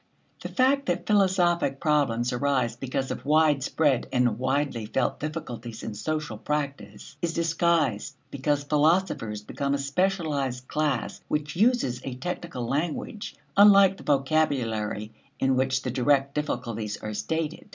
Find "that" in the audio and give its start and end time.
0.87-1.05